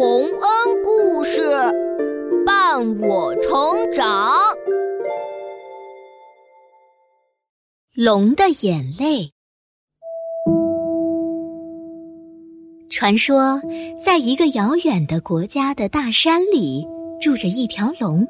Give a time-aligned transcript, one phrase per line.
[0.00, 1.42] 洪恩故事
[2.46, 4.32] 伴我成长。
[7.94, 9.30] 龙的眼泪。
[12.88, 13.60] 传说，
[14.02, 16.88] 在一个遥远的国家的大山里，
[17.20, 18.26] 住着一条龙。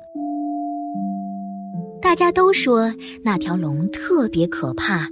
[2.02, 2.92] 大家都说
[3.22, 5.08] 那条龙特别可怕，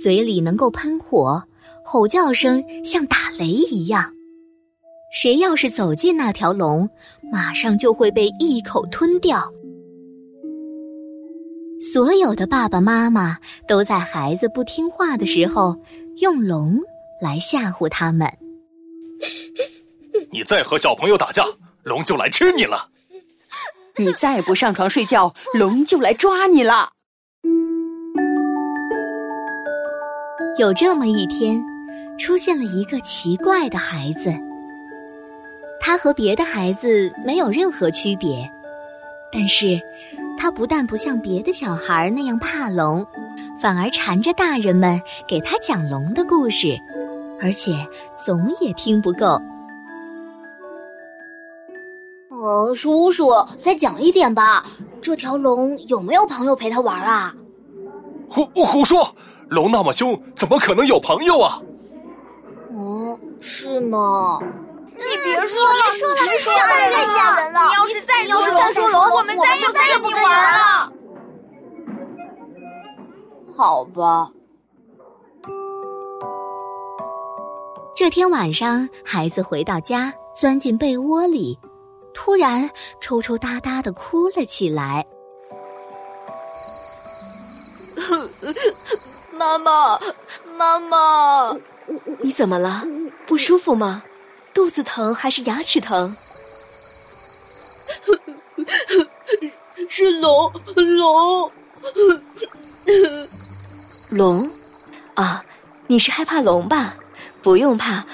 [0.00, 1.42] 嘴里能够喷火，
[1.84, 4.12] 吼叫声像打雷一样。
[5.10, 6.88] 谁要是走进那条龙，
[7.32, 9.42] 马上就会被一口吞掉。
[11.80, 15.76] 所有的爸爸妈妈都在孩子不听话的时候
[16.16, 16.76] 用龙
[17.22, 18.28] 来吓唬他们。
[20.30, 21.44] 你再和小朋友打架，
[21.84, 22.90] 龙就来吃你了；
[23.96, 26.90] 你再不上床睡觉，龙就来抓你了。
[30.58, 31.64] 有这么一天，
[32.18, 34.34] 出现了一个奇怪的孩子。
[35.88, 38.46] 他和别的孩子没有任何区别，
[39.32, 39.80] 但是，
[40.36, 43.06] 他不但不像别的小孩那样怕龙，
[43.58, 46.78] 反而缠着大人们给他讲龙的故事，
[47.40, 47.72] 而且
[48.22, 49.40] 总也听不够。
[52.28, 54.66] 哦，叔叔，再讲一点吧。
[55.00, 57.34] 这条龙有没有朋友陪他玩啊？
[58.28, 59.08] 胡胡说！
[59.48, 61.62] 龙那么凶，怎么可能有朋友啊？
[62.72, 64.38] 哦，是吗？
[64.98, 65.82] 你别说了，
[66.24, 67.60] 别说了，太吓人了！
[67.68, 70.92] 你要是再要是再说龙，我们再也再也不玩了。
[73.56, 74.30] 好吧。
[77.96, 81.58] 这天晚上，孩子回到家，钻进被窝里，
[82.14, 85.04] 突然抽抽搭搭的哭了起来。
[89.32, 89.98] 妈妈，
[90.56, 91.56] 妈妈，
[92.20, 92.82] 你怎么了？
[93.26, 94.02] 不舒服吗？
[94.58, 96.16] 肚子疼还是牙齿疼？
[99.88, 101.52] 是龙龙
[104.10, 104.50] 龙
[105.14, 105.44] 啊！
[105.86, 106.96] 你是害怕龙吧？
[107.40, 108.04] 不用怕，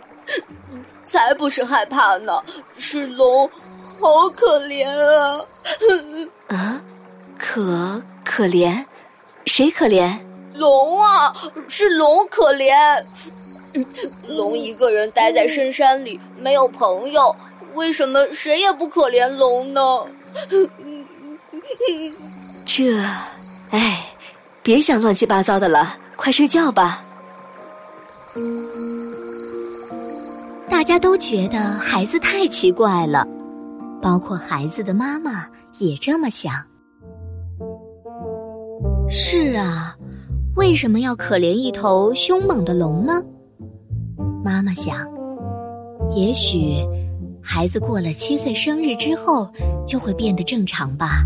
[1.08, 2.44] 才不是害怕呢！
[2.76, 3.48] 是龙，
[3.98, 5.40] 好可怜啊！
[6.48, 6.82] 啊，
[7.38, 8.84] 可可怜？
[9.46, 10.18] 谁可怜？
[10.52, 11.34] 龙啊，
[11.66, 13.02] 是龙可怜。
[14.28, 17.34] 龙一个人待在深山里，没有朋友，
[17.74, 19.80] 为什么谁也不可怜龙呢？
[22.64, 22.98] 这，
[23.70, 24.04] 哎，
[24.62, 27.02] 别想乱七八糟的了，快睡觉吧。
[30.68, 33.26] 大家都觉得孩子太奇怪了，
[34.02, 35.46] 包括孩子的妈妈
[35.78, 36.52] 也这么想。
[39.08, 39.96] 是啊，
[40.56, 43.22] 为什么要可怜一头凶猛的龙呢？
[44.66, 44.96] 妈妈想，
[46.16, 46.84] 也许
[47.40, 49.48] 孩子过了七岁生日之后
[49.86, 51.22] 就会变得正常吧。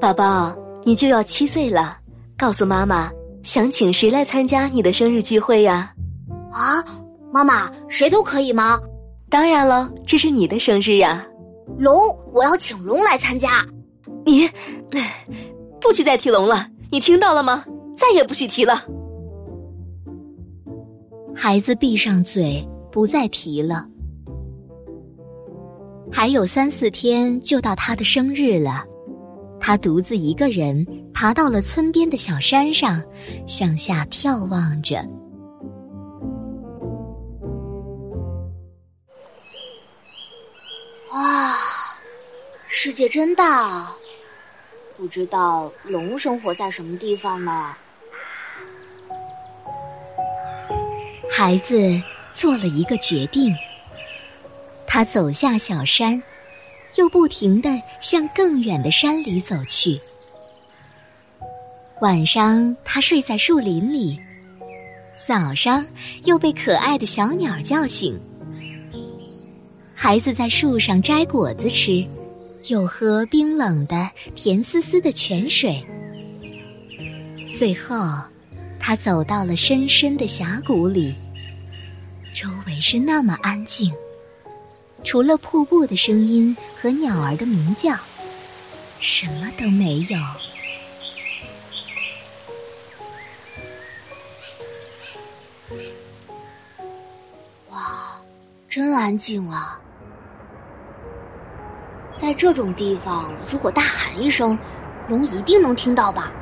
[0.00, 0.52] 宝宝，
[0.82, 1.98] 你就要七岁了，
[2.36, 3.12] 告诉妈妈，
[3.44, 5.94] 想请谁来参加你的生日聚会呀？
[6.50, 6.84] 啊，
[7.32, 8.80] 妈妈，谁都可以吗？
[9.30, 11.24] 当然了，这是你的生日呀。
[11.78, 11.96] 龙，
[12.32, 13.64] 我要请龙来参加。
[14.26, 14.50] 你，
[15.80, 17.64] 不许再提龙了，你听到了吗？
[17.96, 18.84] 再也不许提了。
[21.34, 23.86] 孩子闭上嘴，不再提了。
[26.12, 28.84] 还有三四天就到他的生日了，
[29.58, 33.02] 他独自一个人爬到了村边的小山上，
[33.46, 35.04] 向下眺望着。
[41.12, 41.54] 哇，
[42.68, 43.60] 世界真大！
[43.60, 43.96] 啊
[44.96, 47.74] 不知道龙生活在什么地方呢？
[51.36, 52.00] 孩子
[52.32, 53.52] 做了一个决定，
[54.86, 56.22] 他走下小山，
[56.94, 60.00] 又不停的向更远的山里走去。
[62.02, 64.16] 晚上，他睡在树林里；
[65.20, 65.84] 早上，
[66.22, 68.16] 又被可爱的小鸟叫醒。
[69.92, 72.06] 孩子在树上摘果子吃，
[72.68, 75.84] 又喝冰冷的甜丝丝的泉水。
[77.50, 77.96] 最后，
[78.78, 81.12] 他走到了深深的峡谷里。
[82.34, 83.94] 周围是那么安静，
[85.04, 87.94] 除了瀑布的声音和鸟儿的鸣叫，
[88.98, 90.18] 什么都没有。
[97.70, 98.20] 哇，
[98.68, 99.80] 真安静啊！
[102.16, 104.58] 在这种地方，如果大喊一声，
[105.06, 106.32] 龙一定能听到吧？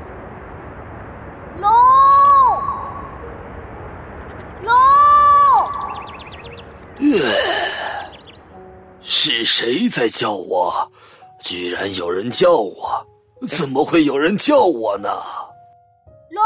[1.61, 1.71] 龙。
[9.03, 10.91] 是谁在叫我？
[11.41, 13.06] 居然有人叫我！
[13.49, 15.09] 怎么会有人叫我呢？
[16.31, 16.43] 龙，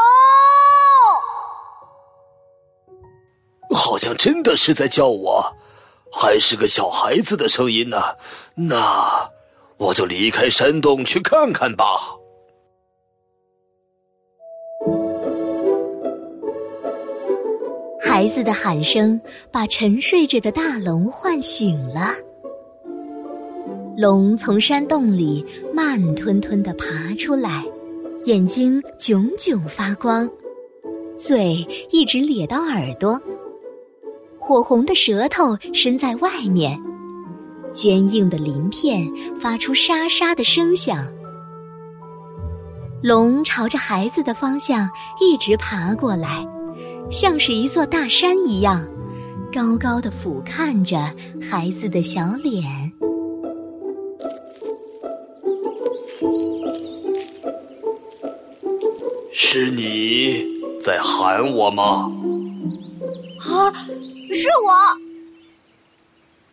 [3.76, 5.54] 好像真的是在叫我，
[6.10, 8.16] 还是个小孩子的声音呢。
[8.54, 9.30] 那
[9.76, 12.16] 我就离开山洞去看看吧。
[18.16, 19.20] 孩子的喊声
[19.52, 22.14] 把沉睡着的大龙唤醒了。
[23.94, 27.62] 龙从山洞里慢吞吞的爬出来，
[28.24, 30.26] 眼睛炯炯发光，
[31.18, 31.56] 嘴
[31.90, 33.20] 一直咧到耳朵，
[34.38, 36.80] 火红的舌头伸在外面，
[37.70, 39.06] 坚硬的鳞片
[39.38, 41.06] 发出沙沙的声响。
[43.02, 44.88] 龙朝着孩子的方向
[45.20, 46.42] 一直爬过来，
[47.10, 48.86] 像是一座大山一样，
[49.52, 50.98] 高高的俯瞰着
[51.40, 52.92] 孩子的小脸。
[59.32, 60.44] 是你
[60.82, 62.12] 在喊我吗？
[63.38, 63.72] 啊，
[64.32, 64.72] 是我。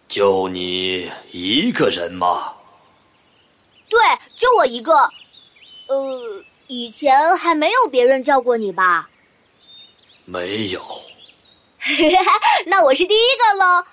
[0.08, 2.54] 就你一个人吗？
[3.90, 4.00] 对，
[4.36, 4.94] 就我一个。
[5.88, 9.10] 呃，以前还没有别人叫过你吧？
[10.26, 10.82] 没有。
[12.66, 13.84] 那我是第一个喽。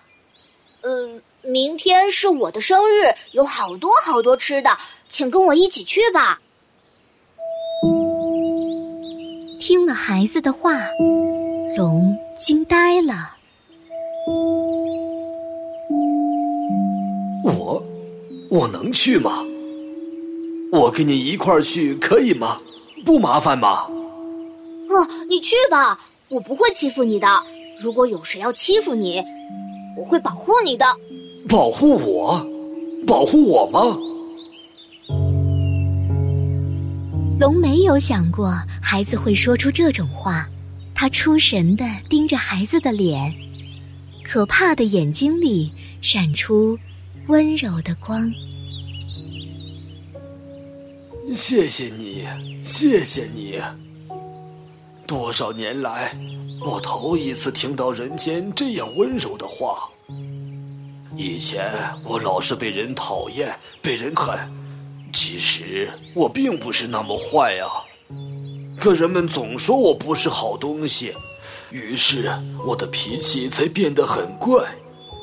[0.82, 4.78] 嗯，明天是我的生日，有好多好多吃的，
[5.08, 6.40] 请跟我一起去吧。
[9.60, 10.72] 听了孩子的话，
[11.76, 13.36] 龙惊呆了。
[17.44, 17.82] 我，
[18.50, 19.44] 我能去吗？
[20.72, 22.58] 我跟你一块儿去可以吗？
[23.04, 23.86] 不麻烦吧？
[24.88, 25.98] 哦，你去吧，
[26.30, 27.26] 我不会欺负你的。
[27.76, 29.20] 如果有谁要欺负你，
[29.96, 30.86] 我会保护你的。
[31.48, 32.46] 保护我？
[33.04, 33.98] 保护我吗？
[37.40, 40.46] 龙没有想过孩子会说出这种话，
[40.94, 43.34] 他出神的盯着孩子的脸，
[44.22, 46.78] 可怕的眼睛里闪出
[47.26, 48.32] 温柔的光。
[51.34, 52.24] 谢谢你，
[52.62, 53.58] 谢谢你。
[55.10, 56.16] 多少年来，
[56.64, 59.90] 我头一次听到人间这样温柔的话。
[61.16, 61.68] 以前
[62.04, 63.52] 我老是被人讨厌，
[63.82, 64.38] 被人恨。
[65.12, 67.82] 其实我并不是那么坏啊，
[68.78, 71.12] 可人们总说我不是好东西，
[71.72, 72.30] 于是
[72.64, 74.64] 我的脾气才变得很怪，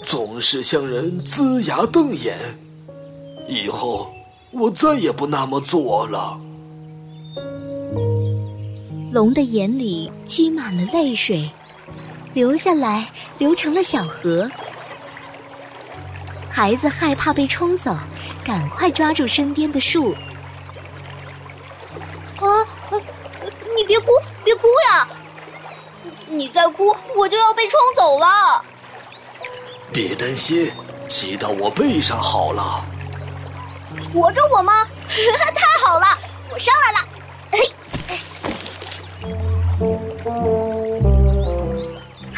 [0.04, 2.38] 总是向人龇牙瞪眼。
[3.48, 4.14] 以后
[4.52, 6.38] 我再也不那么做了。
[9.18, 11.50] 龙的眼里积满了泪水，
[12.36, 13.10] 流下来
[13.40, 14.48] 流成了小河。
[16.52, 17.98] 孩子害怕被冲走。
[18.46, 20.14] 赶快抓住身边的树！
[22.38, 22.46] 啊，
[23.76, 24.06] 你别哭，
[24.44, 25.08] 别哭呀！
[26.28, 28.64] 你再哭，我就要被冲走了。
[29.92, 30.72] 别担心，
[31.10, 32.86] 骑到我背上好了。
[34.14, 34.88] 驮着我吗？
[35.10, 36.06] 太好了，
[36.54, 37.17] 我上来了。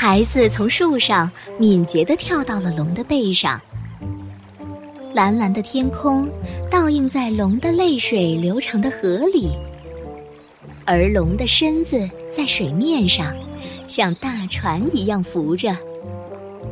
[0.01, 3.59] 孩子从树上敏捷的跳到了龙的背上。
[5.13, 6.25] 蓝蓝的天空
[6.71, 9.49] 倒映在龙的泪水流成的河里，
[10.85, 13.35] 而龙的身子在水面上，
[13.87, 15.75] 像大船一样浮着。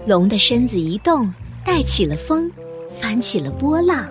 [0.05, 1.29] 龙的身子一动，
[1.65, 2.49] 带起了风，
[2.97, 4.07] 翻起了波浪，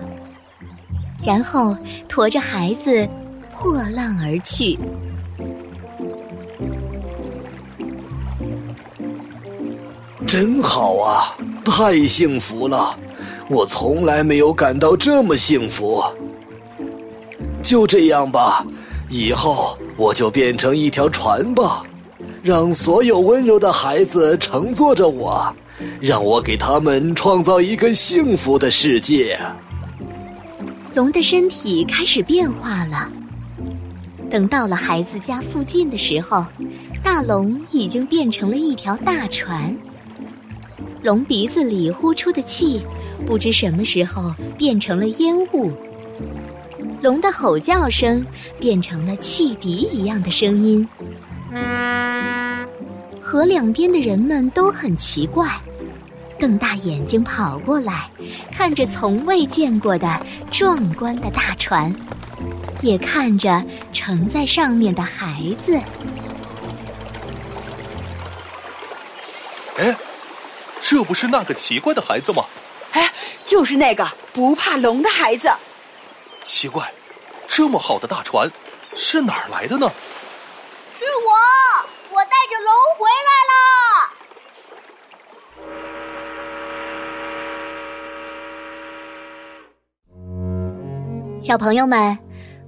[1.25, 1.75] 然后
[2.07, 3.09] 驮着孩子
[3.51, 4.77] 破浪而去。
[10.27, 12.99] 真好啊，太幸福了！
[13.49, 16.03] 我从来没有感到这么幸福。
[17.63, 18.65] 就这样吧，
[19.09, 21.81] 以后我就变成一条船吧，
[22.43, 25.49] 让所有温柔的孩子乘坐着我，
[26.01, 29.39] 让我给他们创造一个幸福的世界。
[30.93, 33.09] 龙的身体开始变化了。
[34.29, 36.45] 等到了孩子家附近的时候，
[37.01, 39.73] 大龙已经变成了一条大船。
[41.03, 42.81] 龙鼻子里呼出的气，
[43.25, 45.71] 不知什么时候变成了烟雾。
[47.01, 48.25] 龙的吼叫声
[48.59, 50.87] 变成了汽笛一样的声音。
[53.21, 55.47] 河两边的人们都很奇怪，
[56.39, 58.09] 瞪大眼睛跑过来，
[58.51, 61.93] 看着从未见过的壮观的大船，
[62.81, 63.63] 也看着
[63.93, 65.79] 乘在上面的孩子。
[70.89, 72.45] 这不是那个奇怪的孩子吗？
[72.93, 73.11] 哎，
[73.43, 75.49] 就是那个不怕龙的孩子。
[76.45, 76.89] 奇怪，
[77.45, 78.49] 这么好的大船，
[78.95, 79.91] 是哪儿来的呢？
[80.93, 81.33] 是我，
[82.15, 83.53] 我带着龙回来了。
[91.41, 92.17] 小朋友们，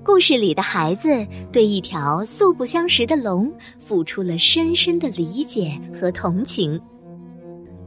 [0.03, 3.49] 故事里的孩子对一条素不相识的龙
[3.87, 6.77] 付出了深深的理解和同情，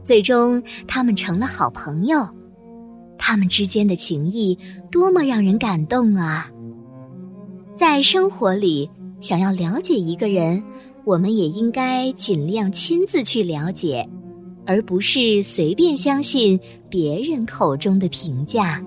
[0.03, 2.27] 最终他们成了好朋友。
[3.17, 4.57] 他们之间的情谊
[4.91, 6.49] 多么让人感动啊！
[7.73, 8.89] 在生活里，
[9.21, 10.61] 想要了解一个人，
[11.05, 14.07] 我们也应该尽量亲自去了解，
[14.65, 18.83] 而不是随便相信别人口中的评价。